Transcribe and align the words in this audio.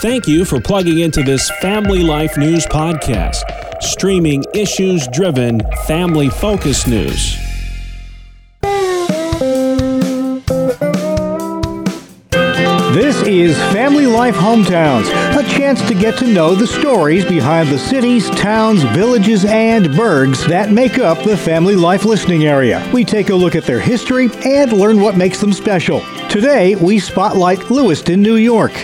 Thank 0.00 0.28
you 0.28 0.44
for 0.44 0.60
plugging 0.60 0.98
into 0.98 1.22
this 1.22 1.50
Family 1.62 2.02
Life 2.02 2.36
News 2.36 2.66
podcast, 2.66 3.42
streaming 3.82 4.44
issues 4.52 5.08
driven, 5.08 5.62
family 5.86 6.28
focused 6.28 6.86
news. 6.86 7.38
This 12.92 13.22
is 13.22 13.56
Family 13.72 14.06
Life 14.06 14.34
Hometowns, 14.36 15.08
a 15.34 15.42
chance 15.48 15.80
to 15.88 15.94
get 15.94 16.18
to 16.18 16.26
know 16.26 16.54
the 16.54 16.66
stories 16.66 17.24
behind 17.24 17.70
the 17.70 17.78
cities, 17.78 18.28
towns, 18.30 18.82
villages, 18.82 19.46
and 19.46 19.86
burgs 19.86 20.46
that 20.46 20.70
make 20.70 20.98
up 20.98 21.24
the 21.24 21.38
Family 21.38 21.74
Life 21.74 22.04
listening 22.04 22.44
area. 22.44 22.86
We 22.92 23.02
take 23.02 23.30
a 23.30 23.34
look 23.34 23.54
at 23.54 23.64
their 23.64 23.80
history 23.80 24.28
and 24.44 24.74
learn 24.74 25.00
what 25.00 25.16
makes 25.16 25.40
them 25.40 25.54
special. 25.54 26.02
Today, 26.28 26.74
we 26.74 26.98
spotlight 26.98 27.70
Lewiston, 27.70 28.20
New 28.20 28.36
York. 28.36 28.74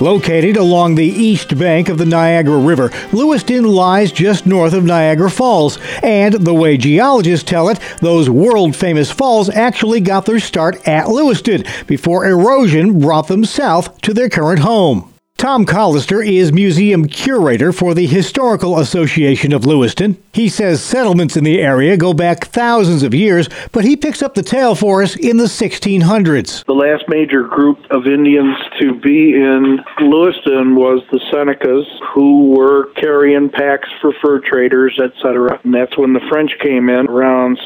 Located 0.00 0.56
along 0.56 0.94
the 0.94 1.04
east 1.04 1.58
bank 1.58 1.90
of 1.90 1.98
the 1.98 2.06
Niagara 2.06 2.56
River, 2.58 2.90
Lewiston 3.12 3.64
lies 3.64 4.10
just 4.10 4.46
north 4.46 4.72
of 4.72 4.84
Niagara 4.84 5.30
Falls. 5.30 5.78
And 6.02 6.34
the 6.34 6.54
way 6.54 6.78
geologists 6.78 7.48
tell 7.48 7.68
it, 7.68 7.78
those 8.00 8.30
world 8.30 8.74
famous 8.74 9.10
falls 9.10 9.50
actually 9.50 10.00
got 10.00 10.24
their 10.24 10.40
start 10.40 10.88
at 10.88 11.08
Lewiston 11.08 11.64
before 11.86 12.26
erosion 12.26 12.98
brought 12.98 13.28
them 13.28 13.44
south 13.44 14.00
to 14.00 14.14
their 14.14 14.30
current 14.30 14.60
home. 14.60 15.09
Tom 15.40 15.64
Collister 15.64 16.22
is 16.22 16.52
museum 16.52 17.06
curator 17.06 17.72
for 17.72 17.94
the 17.94 18.06
Historical 18.06 18.78
Association 18.78 19.54
of 19.54 19.64
Lewiston. 19.64 20.22
He 20.34 20.50
says 20.50 20.84
settlements 20.84 21.34
in 21.34 21.44
the 21.44 21.62
area 21.62 21.96
go 21.96 22.12
back 22.12 22.48
thousands 22.48 23.02
of 23.02 23.14
years, 23.14 23.48
but 23.72 23.82
he 23.82 23.96
picks 23.96 24.20
up 24.20 24.34
the 24.34 24.42
tale 24.42 24.74
for 24.74 25.02
us 25.02 25.16
in 25.16 25.38
the 25.38 25.44
1600s. 25.44 26.66
The 26.66 26.74
last 26.74 27.04
major 27.08 27.42
group 27.42 27.78
of 27.90 28.06
Indians 28.06 28.54
to 28.80 29.00
be 29.00 29.32
in 29.32 29.78
Lewiston 30.02 30.76
was 30.76 31.00
the 31.10 31.20
Senecas, 31.32 31.86
who 32.12 32.50
were 32.50 32.92
carrying 32.96 33.48
packs 33.48 33.88
for 34.02 34.12
fur 34.20 34.40
traders, 34.40 35.00
etc. 35.02 35.58
And 35.64 35.72
that's 35.72 35.96
when 35.96 36.12
the 36.12 36.20
French 36.28 36.52
came 36.60 36.90
in 36.90 37.06
around 37.08 37.58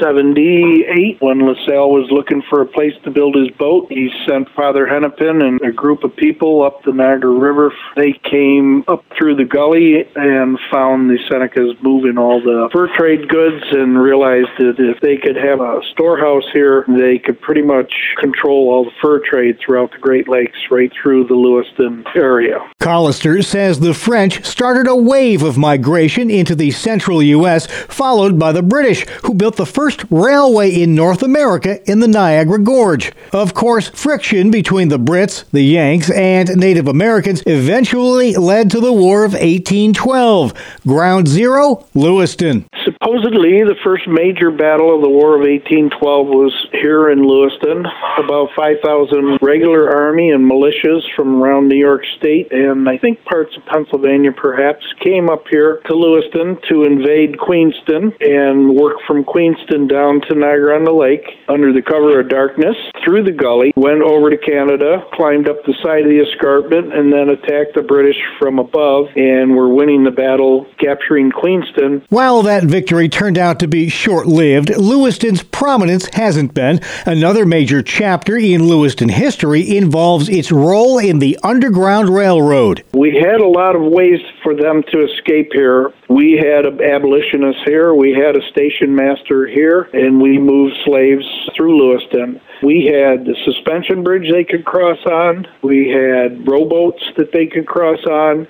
1678 0.00 1.20
when 1.20 1.40
La 1.40 1.54
Salle 1.64 1.90
was 1.90 2.10
looking 2.10 2.42
for 2.50 2.60
a 2.60 2.66
place 2.66 2.92
to 3.04 3.10
build 3.10 3.34
his 3.34 3.50
boat. 3.56 3.86
He 3.88 4.10
sent 4.28 4.48
Father 4.50 4.86
Hennepin 4.86 5.42
and 5.42 5.60
a 5.62 5.72
group 5.72 6.04
of 6.04 6.14
people 6.16 6.62
up 6.62 6.82
the 6.84 6.92
Niagara 6.92 7.32
River. 7.32 7.72
They 7.96 8.12
came 8.12 8.84
up 8.88 9.04
through 9.16 9.36
the 9.36 9.44
gully 9.44 10.04
and 10.14 10.58
found 10.70 11.08
the 11.08 11.18
Senecas 11.30 11.82
moving 11.82 12.18
all 12.18 12.40
the 12.40 12.68
fur 12.72 12.88
trade 12.96 13.28
goods 13.28 13.64
and 13.70 14.00
realized 14.00 14.50
that 14.58 14.76
if 14.78 15.00
they 15.00 15.16
could 15.16 15.36
have 15.36 15.60
a 15.60 15.80
storehouse 15.92 16.44
here, 16.52 16.84
they 16.88 17.18
could 17.18 17.40
pretty 17.40 17.62
much 17.62 17.92
control 18.18 18.68
all 18.68 18.84
the 18.84 18.96
fur 19.00 19.20
trade 19.20 19.58
throughout 19.64 19.92
the 19.92 19.98
Great 19.98 20.28
Lakes 20.28 20.58
right 20.70 20.92
through 21.02 21.26
the 21.26 21.34
Lewiston 21.34 22.04
area. 22.14 22.58
Collister 22.86 23.44
says 23.44 23.80
the 23.80 23.92
French 23.92 24.44
started 24.44 24.86
a 24.86 24.94
wave 24.94 25.42
of 25.42 25.58
migration 25.58 26.30
into 26.30 26.54
the 26.54 26.70
central 26.70 27.20
U.S., 27.20 27.66
followed 27.66 28.38
by 28.38 28.52
the 28.52 28.62
British, 28.62 29.04
who 29.24 29.34
built 29.34 29.56
the 29.56 29.66
first 29.66 30.04
railway 30.08 30.70
in 30.70 30.94
North 30.94 31.24
America 31.24 31.82
in 31.90 31.98
the 31.98 32.06
Niagara 32.06 32.60
Gorge. 32.60 33.10
Of 33.32 33.54
course, 33.54 33.88
friction 33.88 34.52
between 34.52 34.88
the 34.88 35.00
Brits, 35.00 35.44
the 35.50 35.62
Yanks, 35.62 36.10
and 36.10 36.36
and 36.36 36.60
Native 36.60 36.86
Americans 36.86 37.42
eventually 37.46 38.34
led 38.34 38.70
to 38.70 38.80
the 38.80 38.92
War 38.92 39.24
of 39.24 39.32
1812. 39.32 40.52
Ground 40.86 41.26
zero, 41.26 41.86
Lewiston. 41.94 42.66
Supposedly, 42.84 43.64
the 43.64 43.74
first 43.82 44.06
major 44.06 44.50
battle 44.50 44.94
of 44.94 45.00
the 45.00 45.08
War 45.08 45.34
of 45.34 45.40
1812 45.40 46.26
was 46.26 46.68
here 46.72 47.10
in 47.10 47.26
Lewiston. 47.26 47.86
About 48.18 48.50
5,000 48.54 49.38
regular 49.40 49.90
army 49.90 50.30
and 50.30 50.48
militias 50.48 51.02
from 51.16 51.42
around 51.42 51.68
New 51.68 51.78
York 51.78 52.02
State 52.18 52.52
and 52.52 52.75
I 52.84 52.98
think 52.98 53.24
parts 53.24 53.56
of 53.56 53.64
Pennsylvania 53.66 54.32
perhaps 54.32 54.84
came 55.00 55.30
up 55.30 55.44
here 55.48 55.80
to 55.86 55.94
Lewiston 55.94 56.58
to 56.68 56.84
invade 56.84 57.38
Queenston 57.38 58.12
and 58.20 58.74
work 58.74 58.96
from 59.06 59.24
Queenston 59.24 59.88
down 59.88 60.20
to 60.28 60.34
Niagara 60.34 60.76
on 60.76 60.84
the 60.84 60.92
Lake 60.92 61.24
under 61.48 61.72
the 61.72 61.82
cover 61.82 62.20
of 62.20 62.28
darkness 62.28 62.76
through 63.04 63.22
the 63.22 63.32
gully, 63.32 63.72
went 63.76 64.02
over 64.02 64.30
to 64.30 64.36
Canada, 64.36 65.04
climbed 65.12 65.48
up 65.48 65.64
the 65.64 65.74
side 65.82 66.02
of 66.02 66.10
the 66.10 66.20
escarpment, 66.20 66.92
and 66.92 67.12
then 67.12 67.28
attacked 67.28 67.74
the 67.74 67.82
British 67.82 68.16
from 68.38 68.58
above 68.58 69.06
and 69.14 69.54
were 69.54 69.72
winning 69.72 70.02
the 70.02 70.10
battle, 70.10 70.66
capturing 70.78 71.30
Queenston. 71.30 72.04
While 72.08 72.42
that 72.42 72.64
victory 72.64 73.08
turned 73.08 73.38
out 73.38 73.60
to 73.60 73.68
be 73.68 73.88
short 73.88 74.26
lived, 74.26 74.70
Lewiston's 74.76 75.42
prominence 75.42 76.08
hasn't 76.14 76.52
been. 76.52 76.80
Another 77.06 77.46
major 77.46 77.82
chapter 77.82 78.36
in 78.36 78.68
Lewiston 78.68 79.08
history 79.08 79.76
involves 79.76 80.28
its 80.28 80.50
role 80.50 80.98
in 80.98 81.20
the 81.20 81.38
Underground 81.44 82.08
Railroad. 82.08 82.65
We 82.94 83.14
had 83.14 83.40
a 83.40 83.46
lot 83.46 83.76
of 83.76 83.82
ways 83.82 84.20
for 84.42 84.54
them 84.54 84.82
to 84.92 85.04
escape 85.04 85.52
here. 85.52 85.92
We 86.08 86.32
had 86.32 86.66
abolitionists 86.80 87.62
here, 87.64 87.94
we 87.94 88.12
had 88.12 88.36
a 88.36 88.48
station 88.50 88.94
master 88.94 89.46
here, 89.46 89.88
and 89.92 90.20
we 90.20 90.38
moved 90.38 90.74
slaves 90.84 91.24
through 91.54 91.76
Lewiston. 91.78 92.40
We 92.62 92.86
had 92.86 93.24
the 93.24 93.36
suspension 93.44 94.02
bridge 94.02 94.30
they 94.32 94.44
could 94.44 94.64
cross 94.64 94.98
on. 95.06 95.46
We 95.62 95.88
had 95.88 96.48
rowboats 96.48 97.02
that 97.16 97.32
they 97.32 97.46
could 97.46 97.66
cross 97.66 98.02
on. 98.04 98.46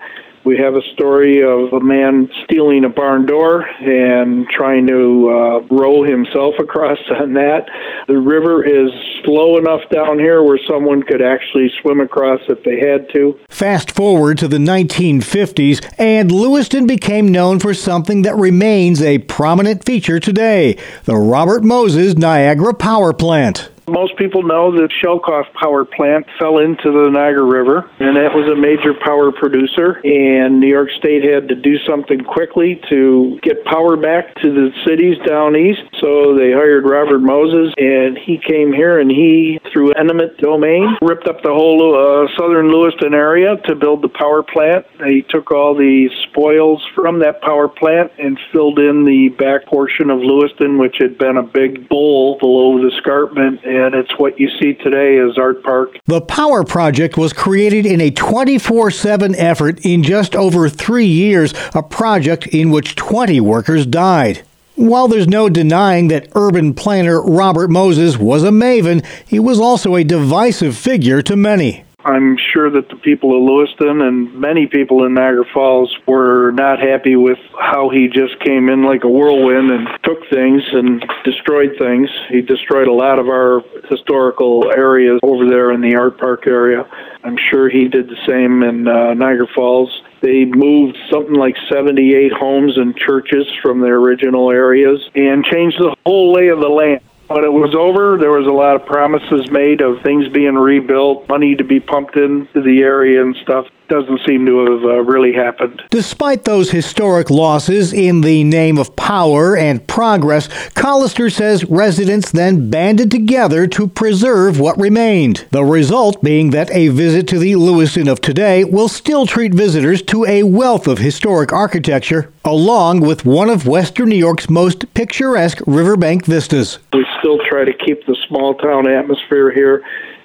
We 0.47 0.57
have 0.59 0.77
a 0.77 0.83
story 0.95 1.43
of 1.43 1.73
a 1.73 1.81
man 1.81 2.31
stealing 2.45 2.85
a 2.85 2.89
barn 2.89 3.27
door 3.27 3.63
and 3.63 4.49
trying 4.49 4.87
to 4.87 5.29
uh, 5.29 5.75
row 5.75 6.05
himself 6.05 6.55
across 6.61 6.99
on 7.21 7.33
that. 7.33 7.67
The 8.07 8.17
river 8.17 8.65
is 8.65 8.93
slow 9.25 9.59
enough 9.59 9.81
down 9.91 10.21
here 10.21 10.45
where 10.45 10.61
someone 10.69 11.03
could 11.03 11.21
actually 11.21 11.73
swim 11.83 11.99
across 11.99 12.39
if 12.49 12.63
they 12.63 12.79
had 12.79 13.13
to. 13.15 13.37
Fast 13.49 13.91
forward 13.91 14.39
to 14.39 14.47
the 14.47 14.59
1950s, 14.59 15.85
and 15.99 16.31
Lewiston 16.31 16.87
became 16.87 17.27
known 17.27 17.59
for 17.59 17.75
something 17.75 18.23
that 18.23 18.37
remains 18.37 19.03
a 19.03 19.19
prominent 19.19 19.85
feature 19.85 20.21
today 20.21 20.79
the 21.07 21.17
Robert 21.17 21.65
Moses 21.65 22.15
Niagara 22.15 22.73
Power 22.73 23.13
Plant. 23.13 23.69
Most 23.89 24.17
people 24.17 24.43
know 24.43 24.73
that 24.73 24.91
Schoellkopf 24.91 25.53
Power 25.55 25.85
Plant 25.85 26.27
fell 26.41 26.59
into 26.59 26.91
the 26.91 27.09
Niagara 27.09 27.45
River, 27.45 27.89
and 28.01 28.17
that 28.17 28.35
was 28.35 28.51
a 28.51 28.57
major 28.59 28.95
power 28.99 29.31
producer. 29.31 30.03
And 30.03 30.59
New 30.59 30.67
York 30.67 30.91
State 30.99 31.23
had 31.23 31.47
to 31.49 31.55
do 31.55 31.79
something 31.87 32.25
quickly 32.25 32.83
to 32.91 33.39
get 33.43 33.65
power 33.65 33.97
back 33.97 34.35
to 34.43 34.51
the 34.51 34.75
cities 34.85 35.19
down 35.25 35.55
east. 35.55 35.83
So 36.01 36.35
they 36.35 36.51
hired 36.51 36.83
Robert 36.85 37.21
Moses, 37.21 37.75
and 37.79 38.19
he 38.19 38.39
came 38.39 38.73
here 38.73 38.99
and 38.99 39.09
he, 39.09 39.61
through 39.73 39.93
eminent 39.93 40.37
domain, 40.39 40.99
ripped 41.01 41.29
up 41.29 41.43
the 41.43 41.55
whole 41.55 41.95
uh, 41.95 42.27
southern 42.37 42.73
Lewiston 42.73 43.15
area 43.15 43.55
to 43.67 43.77
build 43.77 44.03
the 44.03 44.11
power 44.11 44.43
plant. 44.43 44.85
They 44.99 45.21
took 45.31 45.53
all 45.53 45.77
the 45.77 46.11
spoils 46.25 46.83
from 46.93 47.21
that 47.21 47.41
power 47.41 47.69
plant 47.69 48.11
and 48.19 48.37
filled 48.51 48.81
in 48.81 49.05
the 49.05 49.29
back 49.39 49.67
portion 49.67 50.11
of 50.11 50.19
Lewiston, 50.19 50.77
which 50.77 50.97
had 50.99 51.19
been 51.19 51.37
a 51.37 51.43
big 51.43 51.89
bowl 51.89 52.37
below 52.39 52.83
the 52.83 52.91
escarpment 52.91 53.61
and 53.77 53.95
it's 53.95 54.19
what 54.19 54.39
you 54.41 54.49
see 54.61 54.75
today 54.75 55.19
as 55.19 55.39
Art 55.39 55.63
Park. 55.63 55.99
The 56.07 56.21
Power 56.21 56.65
Project 56.65 57.17
was 57.17 57.33
created 57.33 57.87
in 57.87 58.01
a 58.01 58.11
24 58.11 58.91
7 58.91 59.35
effort 59.35 59.85
in 59.85 60.03
just 60.03 60.35
over 60.35 60.69
three 60.69 61.07
years, 61.07 61.55
a 61.75 61.83
project 61.83 62.47
in 62.49 62.71
which 62.71 62.97
20 62.97 63.41
workers 63.41 63.87
died. 63.87 64.43
While 64.75 65.09
there's 65.09 65.29
no 65.29 65.49
denying 65.49 66.09
that 66.09 66.29
urban 66.35 66.75
planner 66.75 67.23
Robert 67.23 67.71
Moses 67.71 68.19
was 68.19 68.43
a 68.43 68.51
maven, 68.51 69.05
he 69.27 69.39
was 69.39 69.59
also 69.59 69.97
a 69.97 70.05
divisive 70.05 70.77
figure 70.77 71.23
to 71.23 71.35
many. 71.35 71.86
I'm 72.07 72.37
sure 72.53 72.71
that 72.71 72.89
the 72.89 72.95
people 72.95 73.37
of 73.37 73.43
Lewiston 73.43 74.01
and 74.01 74.33
many 74.33 74.69
people 74.69 75.05
in 75.05 75.15
Niagara 75.15 75.45
Falls 75.53 75.93
were 76.07 76.53
not 76.53 76.79
happy 76.79 77.17
with 77.17 77.39
how 77.59 77.89
he 77.89 78.07
just 78.07 78.39
came 78.39 78.69
in 78.69 78.85
like 78.85 79.03
a 79.03 79.09
whirlwind 79.09 79.73
and 79.73 79.89
took 80.05 80.21
things 80.31 80.63
and 80.71 81.05
destroyed 81.25 81.75
things. 81.81 82.09
He 82.29 82.43
destroyed 82.43 82.87
a 82.87 82.93
lot 82.93 83.19
of 83.19 83.27
our 83.27 83.61
historical 83.91 84.71
areas 84.71 85.19
over 85.25 85.49
there 85.49 85.73
in 85.73 85.81
the 85.81 85.97
art 85.97 86.17
park 86.17 86.47
area. 86.47 86.87
I'm 87.25 87.37
sure 87.51 87.69
he 87.69 87.89
did 87.89 88.09
the 88.09 88.25
same 88.25 88.63
in 88.63 88.87
uh, 88.87 89.15
Niagara 89.15 89.49
Falls. 89.53 89.91
They 90.21 90.45
moved 90.45 90.97
something 91.11 91.35
like 91.35 91.57
78 91.69 92.33
homes 92.33 92.79
and 92.79 92.97
churches 92.97 93.49
from 93.61 93.81
their 93.81 93.97
original 93.97 94.53
areas 94.53 95.01
and 95.17 95.45
changed 95.45 95.81
the 95.81 95.97
whole 96.07 96.33
lay 96.33 96.49
of 96.49 96.61
the 96.61 96.69
land. 96.69 97.01
When 97.29 97.43
it 97.43 97.53
was 97.53 97.75
over, 97.75 98.17
there 98.19 98.31
was 98.31 98.47
a 98.47 98.53
lot 98.53 98.77
of 98.77 98.87
promises 98.87 99.51
made 99.51 99.81
of 99.81 100.01
things 100.03 100.29
being 100.29 100.55
rebuilt, 100.55 101.29
money 101.29 101.57
to 101.57 101.65
be 101.65 101.81
pumped 101.81 102.17
into 102.17 102.63
the 102.63 102.83
area 102.83 103.21
and 103.21 103.35
stuff 103.43 103.67
doesn't 103.89 104.21
seem 104.27 104.47
to 104.47 104.59
have 104.59 104.85
uh, 104.85 105.03
really 105.03 105.33
happened. 105.33 105.83
Despite 105.91 106.45
those 106.45 106.71
historic 106.71 107.31
losses 107.31 107.93
in 107.93 108.21
the 108.21 108.45
name 108.45 108.79
of 108.79 108.97
power 108.97 109.57
and 109.57 109.87
progress, 109.87 110.49
Collister 110.75 111.33
says 111.33 111.65
residents 111.65 112.31
then 112.33 112.71
banded 112.71 113.11
together 113.11 113.67
to 113.69 113.87
preserve 113.87 114.59
what 114.59 114.79
remained. 114.79 115.47
The 115.51 115.65
result 115.65 116.23
being 116.23 116.51
that 116.51 116.71
a 116.73 116.89
visit 116.89 117.29
to 117.29 117.39
the 117.39 117.57
Lewiston 117.57 118.09
of 118.09 118.21
today 118.21 118.65
will 118.65 118.89
still 118.89 119.27
treat 119.27 119.55
visitors 119.55 120.03
to 120.03 120.25
a 120.27 120.43
wealth 120.43 120.87
of 120.87 120.99
historic 120.99 121.53
architecture, 121.53 122.33
along 122.45 123.01
with 123.01 123.25
one 123.25 123.51
of 123.51 123.67
Western 123.67 124.09
New 124.09 124.17
York's 124.17 124.51
most 124.51 124.93
picturesque 124.95 125.61
riverbank 125.67 126.25
vistas. 126.27 126.79
We 126.93 127.07
still 127.19 127.39
try 127.49 127.65
to 127.65 127.73
keep 127.73 128.07
the 128.07 128.17
small 128.29 128.55
town 128.55 128.89
atmosphere 128.89 129.51
here 129.51 129.83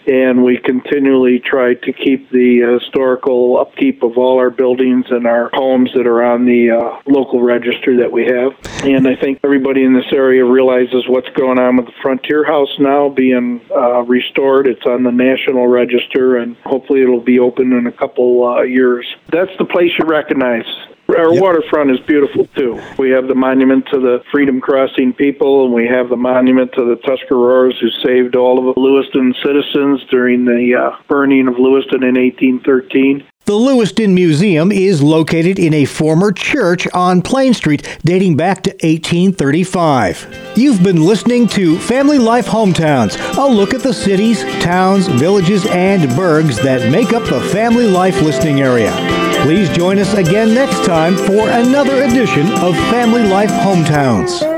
and 0.08 0.44
we 0.44 0.58
continually 0.58 1.40
try 1.40 1.74
to 1.74 1.94
keep 1.94 2.30
the 2.32 2.80
historical 2.80 3.60
upkeep 3.60 4.04
of 4.04 4.18
all 4.18 4.38
our 4.38 4.50
buildings 4.50 5.06
and 5.10 5.26
our 5.26 5.50
homes 5.54 5.92
that 5.94 6.08
are 6.08 6.24
on 6.24 6.46
the 6.46 6.72
uh, 6.72 7.02
local 7.06 7.42
register 7.42 7.98
that 7.98 8.12
we 8.12 8.26
have. 8.26 8.54
And 8.84 9.08
I 9.08 9.16
think 9.16 9.40
everybody 9.44 9.84
in 9.84 9.94
this 9.94 10.12
area 10.12 10.44
realizes 10.46 11.06
what's 11.08 11.30
going 11.30 11.60
on 11.60 11.78
with 11.78 11.86
the 11.86 11.94
Frontier 12.02 12.44
House 12.44 12.74
now 12.80 13.10
being 13.10 13.62
uh, 13.76 14.02
restored. 14.04 14.68
It's 14.68 14.86
on 14.86 15.04
the 15.04 15.12
national 15.12 15.68
register, 15.68 16.38
and 16.38 16.56
hopefully 16.66 17.02
it'll 17.02 17.22
be 17.22 17.40
open 17.40 17.74
in 17.74 17.88
a 17.88 17.92
couple 17.92 18.44
uh, 18.44 18.62
years. 18.62 19.06
That's 19.32 19.52
the 19.58 19.66
place 19.66 19.92
you 20.00 20.06
recognize. 20.06 20.66
Our 21.18 21.34
yep. 21.34 21.42
waterfront 21.42 21.92
is 21.92 22.00
beautiful 22.02 22.46
too. 22.56 22.82
We 22.98 23.10
have 23.12 23.28
the 23.28 23.36
monument 23.36 23.88
to 23.88 24.00
the 24.00 24.24
Freedom 24.32 24.62
Crossing 24.62 25.14
people, 25.14 25.66
and 25.66 25.74
we 25.74 25.88
have 25.88 26.10
the 26.10 26.18
monument 26.18 26.72
to 26.74 26.86
the 26.86 26.96
Tuscaroras 26.96 27.80
who 27.80 27.90
saved 27.90 28.36
all 28.36 28.58
of 28.58 28.74
the 28.74 28.80
Lewiston 28.80 29.34
citizens 29.44 30.02
during 30.10 30.46
the 30.46 30.76
uh, 30.76 30.98
burning 31.08 31.48
of 31.48 31.60
Lewiston 31.60 32.04
in 32.04 32.16
1813. 32.16 33.24
The 33.46 33.56
Lewiston 33.56 34.14
Museum 34.14 34.72
is 34.72 35.02
located 35.02 35.58
in 35.58 35.74
a 35.74 35.86
former 35.86 36.32
church 36.32 36.88
on 36.94 37.24
Plain 37.24 37.56
Street 37.56 38.00
dating 38.06 38.38
back 38.38 38.62
to 38.64 38.70
1835. 38.70 40.54
You've 40.56 40.84
been 40.84 41.04
listening 41.04 41.48
to 41.50 41.80
Family 41.80 42.20
Life 42.20 42.46
Hometowns, 42.46 43.18
a 43.38 43.48
look 43.48 43.74
at 43.74 43.82
the 43.82 43.94
cities, 43.94 44.44
towns, 44.62 45.08
villages, 45.08 45.66
and 45.66 46.04
burgs 46.12 46.62
that 46.62 46.92
make 46.92 47.14
up 47.14 47.24
the 47.24 47.42
Family 47.42 47.88
Life 47.88 48.22
listening 48.22 48.62
area. 48.62 49.31
Please 49.42 49.70
join 49.70 49.98
us 49.98 50.14
again 50.14 50.54
next 50.54 50.86
time 50.86 51.18
for 51.18 51.50
another 51.50 52.04
edition 52.04 52.48
of 52.60 52.76
Family 52.92 53.24
Life 53.24 53.50
Hometowns. 53.50 54.51